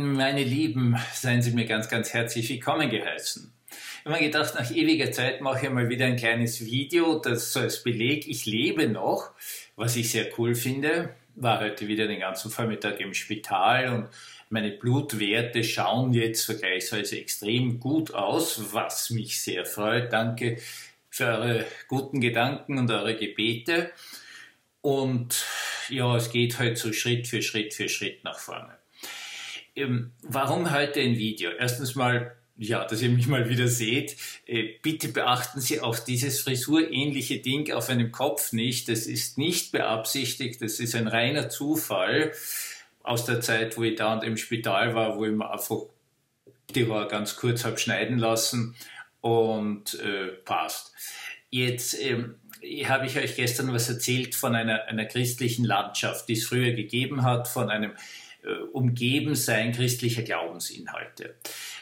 Meine 0.00 0.44
Lieben, 0.44 0.96
seien 1.12 1.42
Sie 1.42 1.50
mir 1.50 1.64
ganz, 1.64 1.88
ganz 1.88 2.12
herzlich 2.14 2.48
willkommen 2.48 2.88
geheißen. 2.88 3.52
Ich 3.68 4.04
habe 4.04 4.14
mir 4.14 4.30
gedacht, 4.30 4.54
nach 4.54 4.70
ewiger 4.70 5.10
Zeit 5.10 5.40
mache 5.40 5.66
ich 5.66 5.72
mal 5.72 5.88
wieder 5.88 6.06
ein 6.06 6.14
kleines 6.14 6.64
Video, 6.64 7.18
das 7.18 7.52
so 7.52 7.58
als 7.58 7.82
Beleg, 7.82 8.28
ich 8.28 8.46
lebe 8.46 8.88
noch, 8.88 9.32
was 9.74 9.96
ich 9.96 10.12
sehr 10.12 10.28
cool 10.38 10.54
finde. 10.54 11.16
War 11.34 11.58
heute 11.58 11.88
wieder 11.88 12.06
den 12.06 12.20
ganzen 12.20 12.48
Vormittag 12.48 13.00
im 13.00 13.12
Spital 13.12 13.92
und 13.92 14.08
meine 14.50 14.70
Blutwerte 14.70 15.64
schauen 15.64 16.12
jetzt 16.12 16.44
vergleichsweise 16.44 17.18
extrem 17.18 17.80
gut 17.80 18.14
aus, 18.14 18.72
was 18.72 19.10
mich 19.10 19.40
sehr 19.40 19.66
freut. 19.66 20.12
Danke 20.12 20.58
für 21.10 21.26
eure 21.26 21.64
guten 21.88 22.20
Gedanken 22.20 22.78
und 22.78 22.88
eure 22.92 23.16
Gebete. 23.16 23.90
Und 24.80 25.44
ja, 25.88 26.14
es 26.14 26.30
geht 26.30 26.60
halt 26.60 26.78
so 26.78 26.92
Schritt 26.92 27.26
für 27.26 27.42
Schritt 27.42 27.74
für 27.74 27.88
Schritt 27.88 28.22
nach 28.22 28.38
vorne. 28.38 28.78
Ähm, 29.78 30.10
warum 30.22 30.72
heute 30.72 31.00
ein 31.00 31.18
Video? 31.18 31.50
Erstens 31.50 31.94
mal, 31.94 32.34
ja, 32.56 32.84
dass 32.84 33.00
ihr 33.00 33.10
mich 33.10 33.28
mal 33.28 33.48
wieder 33.48 33.68
seht. 33.68 34.16
Äh, 34.44 34.70
bitte 34.82 35.08
beachten 35.08 35.60
Sie 35.60 35.80
auch 35.80 35.98
dieses 36.00 36.40
frisurähnliche 36.40 37.38
Ding 37.38 37.72
auf 37.72 37.88
einem 37.88 38.10
Kopf 38.10 38.52
nicht. 38.52 38.88
Das 38.88 39.06
ist 39.06 39.38
nicht 39.38 39.70
beabsichtigt, 39.70 40.60
das 40.60 40.80
ist 40.80 40.96
ein 40.96 41.06
reiner 41.06 41.48
Zufall 41.48 42.32
aus 43.04 43.24
der 43.24 43.40
Zeit, 43.40 43.76
wo 43.76 43.84
ich 43.84 43.94
da 43.94 44.14
und 44.14 44.24
im 44.24 44.36
Spital 44.36 44.96
war, 44.96 45.16
wo 45.16 45.24
ich 45.24 45.32
mir 45.32 45.50
einfach 45.50 45.82
die 46.74 46.88
Haare 46.88 47.06
ganz 47.06 47.36
kurz 47.36 47.64
habe 47.64 47.78
schneiden 47.78 48.18
lassen 48.18 48.74
und 49.20 49.94
äh, 50.00 50.26
passt. 50.44 50.92
Jetzt 51.50 51.96
ähm, 52.02 52.34
habe 52.84 53.06
ich 53.06 53.16
euch 53.16 53.36
gestern 53.36 53.72
was 53.72 53.88
erzählt 53.88 54.34
von 54.34 54.56
einer, 54.56 54.86
einer 54.86 55.04
christlichen 55.04 55.64
Landschaft, 55.64 56.28
die 56.28 56.34
es 56.34 56.44
früher 56.44 56.72
gegeben 56.72 57.22
hat, 57.22 57.46
von 57.46 57.70
einem 57.70 57.92
äh, 58.48 58.62
Umgebensein 58.72 59.72
christlicher 59.72 60.22
Glaubensinhalte. 60.22 61.34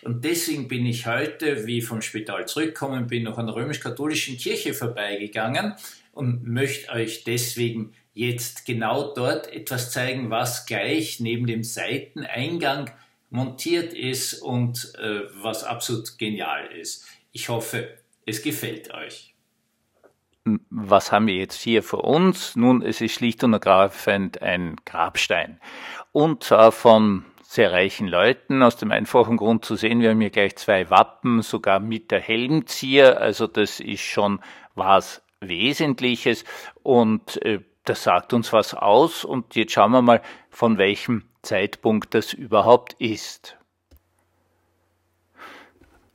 Und 0.03 0.25
deswegen 0.25 0.67
bin 0.67 0.85
ich 0.85 1.07
heute, 1.07 1.67
wie 1.67 1.81
vom 1.81 2.03
Spital 2.03 2.47
zurückgekommen 2.49 3.07
bin, 3.07 3.23
noch 3.23 3.39
an 3.39 3.47
der 3.47 3.55
römisch-katholischen 3.55 4.37
Kirche 4.37 4.75
vorbeigegangen 4.75 5.75
und 6.13 6.45
möchte 6.45 6.91
euch 6.91 7.23
deswegen 7.23 7.93
jetzt 8.15 8.67
genau 8.67 9.15
dort 9.15 9.53
etwas 9.53 9.93
zeigen, 9.93 10.31
was 10.31 10.67
gleich 10.67 11.21
neben 11.21 11.47
dem 11.47 11.63
Seiteneingang 11.63 12.91
montiert 13.31 13.93
ist 13.95 14.35
und 14.35 14.93
äh, 14.99 15.21
was 15.35 15.63
absolut 15.63 16.19
genial 16.19 16.67
ist. 16.73 17.07
Ich 17.33 17.49
hoffe, 17.49 17.99
es 18.25 18.43
gefällt 18.43 18.93
euch. 18.93 19.36
Was 20.71 21.11
haben 21.13 21.27
wir 21.27 21.35
jetzt 21.35 21.61
hier 21.61 21.83
vor 21.83 22.05
uns? 22.05 22.55
Nun, 22.55 22.83
es 22.83 23.01
ist 23.01 23.15
schlicht 23.15 23.43
und 23.43 23.53
ergreifend 23.53 24.43
ein 24.43 24.77
Grabstein. 24.85 25.61
Und 26.13 26.45
zwar 26.45 26.71
von 26.73 27.25
sehr 27.43 27.73
reichen 27.73 28.07
Leuten, 28.07 28.63
aus 28.63 28.77
dem 28.77 28.91
einfachen 28.91 29.37
Grund 29.37 29.65
zu 29.65 29.77
sehen, 29.77 30.01
wir 30.01 30.11
haben 30.11 30.21
hier 30.21 30.31
gleich 30.31 30.57
zwei 30.57 30.91
Wappen, 30.91 31.43
sogar 31.43 31.81
mit 31.81 32.11
der 32.11 32.21
Helmzier, 32.21 33.21
also 33.21 33.47
das 33.47 33.81
ist 33.81 34.03
schon 34.03 34.41
was 34.75 35.23
Wesentliches 35.41 36.45
und 36.83 37.41
äh, 37.43 37.61
das 37.85 38.03
sagt 38.03 38.33
uns 38.33 38.53
was 38.53 38.75
aus 38.75 39.25
und 39.25 39.55
jetzt 39.55 39.73
schauen 39.73 39.93
wir 39.93 40.03
mal, 40.03 40.23
von 40.51 40.79
welchem 40.79 41.25
Zeitpunkt 41.43 42.15
das 42.15 42.33
überhaupt 42.33 42.95
ist. 42.95 43.57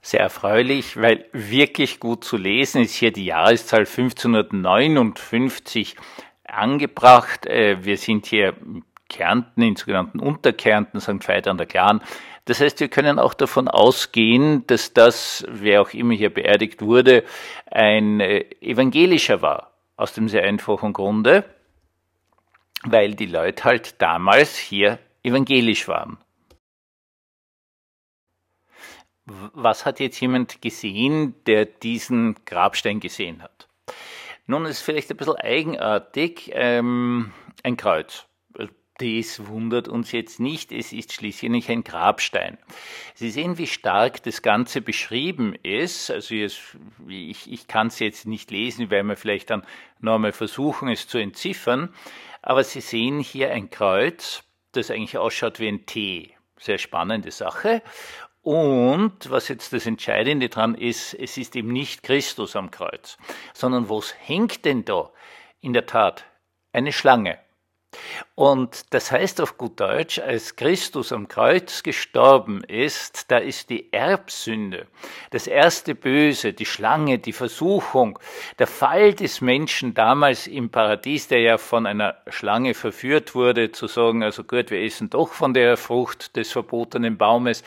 Sehr 0.03 0.21
erfreulich, 0.21 0.97
weil 0.97 1.25
wirklich 1.31 1.99
gut 1.99 2.23
zu 2.23 2.35
lesen 2.35 2.81
ist 2.81 2.95
hier 2.95 3.11
die 3.11 3.25
Jahreszahl 3.25 3.81
1559 3.81 5.95
angebracht. 6.43 7.45
Äh, 7.45 7.85
wir 7.85 7.97
sind 7.97 8.25
hier 8.25 8.55
in 8.65 8.83
Kärnten, 9.09 9.61
in 9.61 9.75
sogenannten 9.75 10.19
Unterkärnten, 10.19 10.99
St. 10.99 11.27
Veit 11.27 11.47
an 11.47 11.57
der 11.57 11.67
Glan. 11.67 12.01
Das 12.45 12.61
heißt, 12.61 12.79
wir 12.79 12.87
können 12.87 13.19
auch 13.19 13.35
davon 13.35 13.67
ausgehen, 13.67 14.65
dass 14.65 14.93
das, 14.93 15.45
wer 15.47 15.81
auch 15.81 15.93
immer 15.93 16.15
hier 16.15 16.33
beerdigt 16.33 16.81
wurde, 16.81 17.23
ein 17.69 18.19
äh, 18.19 18.45
evangelischer 18.61 19.43
war. 19.43 19.71
Aus 19.97 20.13
dem 20.13 20.29
sehr 20.29 20.43
einfachen 20.43 20.93
Grunde, 20.93 21.45
weil 22.83 23.13
die 23.13 23.27
Leute 23.27 23.65
halt 23.65 24.01
damals 24.01 24.57
hier 24.57 24.97
evangelisch 25.21 25.87
waren. 25.87 26.17
Was 29.25 29.85
hat 29.85 29.99
jetzt 29.99 30.19
jemand 30.19 30.61
gesehen, 30.61 31.35
der 31.45 31.65
diesen 31.65 32.35
Grabstein 32.45 32.99
gesehen 32.99 33.41
hat? 33.43 33.67
Nun 34.47 34.65
ist 34.65 34.81
vielleicht 34.81 35.11
ein 35.11 35.17
bisschen 35.17 35.35
eigenartig, 35.35 36.51
ähm, 36.53 37.31
ein 37.63 37.77
Kreuz. 37.77 38.25
Das 38.97 39.47
wundert 39.47 39.87
uns 39.87 40.11
jetzt 40.11 40.39
nicht, 40.39 40.71
es 40.71 40.93
ist 40.93 41.13
schließlich 41.13 41.69
ein 41.69 41.83
Grabstein. 41.83 42.59
Sie 43.15 43.31
sehen, 43.31 43.57
wie 43.57 43.65
stark 43.65 44.21
das 44.23 44.43
Ganze 44.43 44.81
beschrieben 44.81 45.55
ist. 45.63 46.11
Also 46.11 46.35
ich, 46.35 47.51
ich 47.51 47.67
kann 47.67 47.87
es 47.87 47.97
jetzt 47.97 48.27
nicht 48.27 48.51
lesen, 48.51 48.91
weil 48.91 49.01
wir 49.03 49.15
vielleicht 49.15 49.49
dann 49.49 49.65
noch 50.01 50.15
einmal 50.15 50.33
versuchen, 50.33 50.87
es 50.87 51.07
zu 51.07 51.17
entziffern. 51.17 51.93
Aber 52.43 52.63
Sie 52.63 52.81
sehen 52.81 53.19
hier 53.19 53.51
ein 53.51 53.71
Kreuz, 53.71 54.43
das 54.71 54.91
eigentlich 54.91 55.17
ausschaut 55.17 55.59
wie 55.59 55.67
ein 55.67 55.85
T. 55.87 56.35
Sehr 56.57 56.77
spannende 56.77 57.31
Sache. 57.31 57.81
Und 58.43 59.29
was 59.29 59.49
jetzt 59.49 59.71
das 59.71 59.85
Entscheidende 59.85 60.49
dran 60.49 60.73
ist, 60.73 61.13
es 61.13 61.37
ist 61.37 61.55
eben 61.55 61.71
nicht 61.71 62.01
Christus 62.01 62.55
am 62.55 62.71
Kreuz, 62.71 63.17
sondern 63.53 63.87
was 63.89 64.15
hängt 64.17 64.65
denn 64.65 64.83
da? 64.83 65.11
In 65.59 65.73
der 65.73 65.85
Tat, 65.85 66.25
eine 66.73 66.91
Schlange. 66.91 67.37
Und 68.35 68.93
das 68.93 69.11
heißt 69.11 69.41
auf 69.41 69.57
gut 69.57 69.79
Deutsch, 69.79 70.17
als 70.17 70.55
Christus 70.55 71.11
am 71.11 71.27
Kreuz 71.27 71.83
gestorben 71.83 72.63
ist, 72.63 73.29
da 73.29 73.37
ist 73.37 73.69
die 73.69 73.91
Erbsünde, 73.91 74.87
das 75.31 75.45
erste 75.45 75.93
Böse, 75.93 76.53
die 76.53 76.65
Schlange, 76.65 77.19
die 77.19 77.33
Versuchung, 77.33 78.17
der 78.59 78.67
Fall 78.67 79.13
des 79.13 79.41
Menschen 79.41 79.93
damals 79.93 80.47
im 80.47 80.69
Paradies, 80.69 81.27
der 81.27 81.41
ja 81.41 81.57
von 81.57 81.85
einer 81.85 82.15
Schlange 82.27 82.73
verführt 82.73 83.35
wurde, 83.35 83.73
zu 83.73 83.87
sagen, 83.87 84.23
also 84.23 84.45
gut, 84.45 84.71
wir 84.71 84.81
essen 84.81 85.09
doch 85.09 85.29
von 85.29 85.53
der 85.53 85.75
Frucht 85.75 86.37
des 86.37 86.51
verbotenen 86.51 87.17
Baumes, 87.17 87.61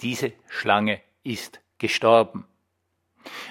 diese 0.00 0.32
Schlange 0.48 1.00
ist 1.22 1.60
gestorben. 1.78 2.46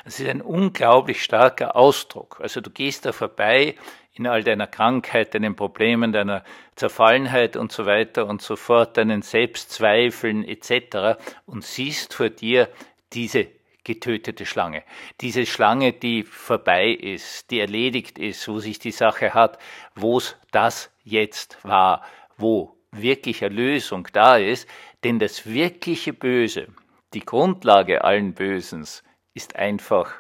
Es 0.06 0.20
ist 0.20 0.28
ein 0.28 0.42
unglaublich 0.42 1.24
starker 1.24 1.76
Ausdruck. 1.76 2.40
Also 2.42 2.62
du 2.62 2.70
gehst 2.70 3.06
da 3.06 3.12
vorbei 3.12 3.76
in 4.14 4.26
all 4.26 4.44
deiner 4.44 4.68
Krankheit, 4.68 5.36
deinen 5.36 5.56
Problemen, 5.56 6.12
deiner 6.12 6.44
Zerfallenheit 6.76 7.56
und 7.56 7.72
so 7.72 7.86
weiter 7.86 8.26
und 8.26 8.42
so 8.42 8.56
fort, 8.56 8.98
deinen 8.98 9.22
Selbstzweifeln 9.22 10.44
etc. 10.44 11.20
und 11.46 11.64
siehst 11.64 12.14
vor 12.14 12.30
dir 12.30 12.70
diese 13.14 13.48
getötete 13.84 14.46
Schlange. 14.46 14.84
Diese 15.22 15.46
Schlange, 15.46 15.94
die 15.94 16.24
vorbei 16.24 16.90
ist, 16.90 17.52
die 17.52 17.60
erledigt 17.60 18.18
ist, 18.18 18.48
wo 18.48 18.60
sich 18.60 18.80
die 18.80 18.92
Sache 18.92 19.34
hat, 19.34 19.60
wo 19.96 20.18
es 20.18 20.36
das 20.52 20.92
jetzt 21.04 21.64
war, 21.64 22.04
wo 22.38 22.77
wirklich 23.02 23.42
Erlösung 23.42 24.08
da 24.14 24.38
ist, 24.38 24.68
denn 25.04 25.20
das 25.20 25.46
wirkliche 25.46 26.14
Böse, 26.14 26.68
die 27.14 27.22
Grundlage 27.22 28.04
allen 28.04 28.34
Bösens, 28.34 29.04
ist 29.34 29.56
einfach 29.56 30.14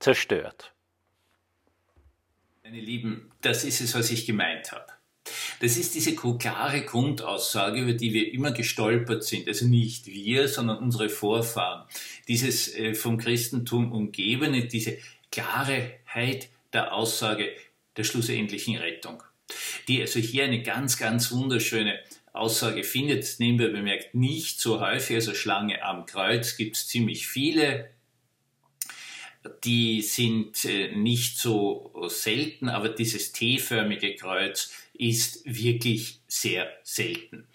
zerstört. 0.00 0.72
Meine 2.62 2.80
Lieben, 2.80 3.30
das 3.40 3.64
ist 3.64 3.80
es, 3.80 3.94
was 3.94 4.10
ich 4.10 4.26
gemeint 4.26 4.72
habe. 4.72 4.86
Das 5.60 5.76
ist 5.76 5.94
diese 5.94 6.14
klare 6.14 6.82
Grundaussage, 6.82 7.80
über 7.80 7.92
die 7.92 8.12
wir 8.12 8.32
immer 8.32 8.52
gestolpert 8.52 9.24
sind. 9.24 9.48
Also 9.48 9.66
nicht 9.66 10.06
wir, 10.06 10.48
sondern 10.48 10.78
unsere 10.78 11.08
Vorfahren. 11.08 11.86
Dieses 12.28 12.74
äh, 12.74 12.94
vom 12.94 13.16
Christentum 13.16 13.92
umgebene, 13.92 14.66
diese 14.66 14.98
Klarheit 15.30 16.48
der 16.72 16.92
Aussage 16.92 17.50
der 17.96 18.04
schlussendlichen 18.04 18.76
Rettung. 18.76 19.22
Die 19.88 20.00
also 20.00 20.20
hier 20.20 20.44
eine 20.44 20.62
ganz, 20.62 20.98
ganz 20.98 21.30
wunderschöne 21.32 21.98
Aussage 22.34 22.84
findet, 22.84 23.36
nebenbei 23.38 23.68
bemerkt, 23.68 24.14
nicht 24.14 24.60
so 24.60 24.80
häufig. 24.80 25.16
Also 25.16 25.34
Schlange 25.34 25.82
am 25.82 26.04
Kreuz 26.04 26.56
gibt 26.56 26.76
es 26.76 26.88
ziemlich 26.88 27.26
viele 27.26 27.94
die 29.64 30.02
sind 30.02 30.64
äh, 30.64 30.92
nicht 30.96 31.38
so 31.38 31.92
selten, 32.08 32.68
aber 32.68 32.88
dieses 32.88 33.32
T-förmige 33.32 34.14
Kreuz 34.14 34.72
ist 34.94 35.44
wirklich 35.44 36.20
sehr 36.26 36.68
selten. 36.82 37.46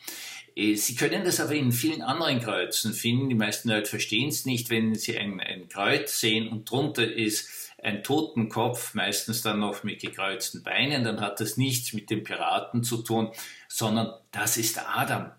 Äh, 0.55 0.75
sie 0.75 0.95
können 0.95 1.23
das 1.23 1.39
aber 1.39 1.53
in 1.53 1.71
vielen 1.71 2.01
anderen 2.01 2.39
Kreuzen 2.39 2.93
finden. 2.93 3.29
Die 3.29 3.35
meisten 3.35 3.69
Leute 3.69 3.89
verstehen 3.89 4.29
es 4.29 4.45
nicht, 4.45 4.69
wenn 4.69 4.93
sie 4.95 5.17
ein, 5.17 5.39
ein 5.39 5.67
Kreuz 5.67 6.19
sehen 6.19 6.49
und 6.49 6.69
drunter 6.69 7.11
ist 7.11 7.49
ein 7.83 8.03
Totenkopf, 8.03 8.93
meistens 8.93 9.41
dann 9.41 9.59
noch 9.59 9.83
mit 9.83 10.01
gekreuzten 10.01 10.63
Beinen, 10.63 11.03
dann 11.03 11.21
hat 11.21 11.39
das 11.39 11.57
nichts 11.57 11.93
mit 11.93 12.09
dem 12.09 12.23
Piraten 12.23 12.83
zu 12.83 13.01
tun, 13.01 13.31
sondern 13.67 14.13
das 14.31 14.57
ist 14.57 14.79
Adam. 14.79 15.31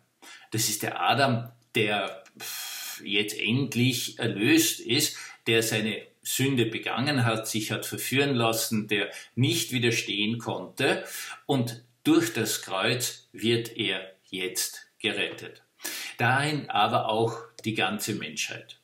Das 0.51 0.69
ist 0.69 0.83
der 0.83 1.01
Adam, 1.01 1.51
der 1.75 2.25
jetzt 3.05 3.39
endlich 3.39 4.19
erlöst 4.19 4.81
ist, 4.81 5.17
der 5.47 5.63
seine 5.63 6.03
Sünde 6.23 6.67
begangen 6.67 7.25
hat, 7.25 7.49
sich 7.49 7.71
hat 7.71 7.87
verführen 7.87 8.35
lassen, 8.35 8.89
der 8.89 9.11
nicht 9.35 9.73
widerstehen 9.73 10.39
konnte 10.39 11.05
und 11.47 11.83
durch 12.05 12.33
das 12.33 12.63
Kreuz 12.63 13.29
wird 13.33 13.77
er 13.77 14.15
jetzt 14.29 14.87
gerettet. 14.99 15.63
Darin 16.19 16.69
aber 16.69 17.09
auch 17.09 17.37
die 17.65 17.75
ganze 17.75 18.15
Menschheit. 18.15 18.80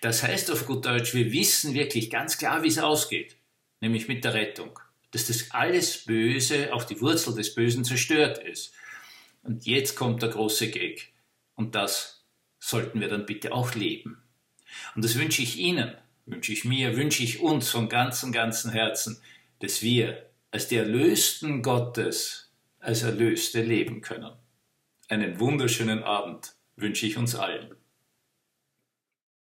Das 0.00 0.22
heißt 0.22 0.50
auf 0.50 0.66
gut 0.66 0.84
Deutsch, 0.84 1.14
wir 1.14 1.32
wissen 1.32 1.74
wirklich 1.74 2.10
ganz 2.10 2.38
klar, 2.38 2.62
wie 2.62 2.68
es 2.68 2.78
ausgeht, 2.78 3.36
nämlich 3.80 4.08
mit 4.08 4.24
der 4.24 4.34
Rettung, 4.34 4.78
dass 5.10 5.26
das 5.26 5.50
alles 5.50 6.04
Böse, 6.04 6.72
auch 6.72 6.84
die 6.84 7.00
Wurzel 7.00 7.34
des 7.34 7.54
Bösen 7.54 7.84
zerstört 7.84 8.38
ist. 8.38 8.72
Und 9.42 9.66
jetzt 9.66 9.94
kommt 9.96 10.22
der 10.22 10.30
große 10.30 10.70
Gag. 10.70 11.12
Und 11.54 11.74
das 11.74 12.24
sollten 12.58 13.00
wir 13.00 13.08
dann 13.08 13.26
bitte 13.26 13.52
auch 13.52 13.74
leben. 13.74 14.22
Und 14.94 15.04
das 15.04 15.18
wünsche 15.18 15.42
ich 15.42 15.58
Ihnen, 15.58 15.94
wünsche 16.26 16.52
ich 16.52 16.64
mir, 16.64 16.96
wünsche 16.96 17.22
ich 17.22 17.40
uns 17.40 17.70
von 17.70 17.88
ganzem, 17.88 18.32
ganzem 18.32 18.70
Herzen, 18.70 19.20
dass 19.60 19.82
wir 19.82 20.30
als 20.50 20.68
die 20.68 20.76
Erlösten 20.76 21.62
Gottes, 21.62 22.52
als 22.78 23.02
Erlöste 23.02 23.62
leben 23.62 24.00
können. 24.00 24.32
Einen 25.08 25.38
wunderschönen 25.38 26.02
Abend 26.02 26.54
wünsche 26.76 27.06
ich 27.06 27.16
uns 27.16 27.34
allen. 27.34 27.74